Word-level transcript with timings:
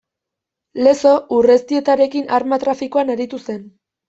Lezo 0.87 1.11
Urreztietarekin 1.39 2.27
arma 2.39 2.61
trafikoan 2.65 3.15
aritu 3.17 3.43
zen. 3.49 3.63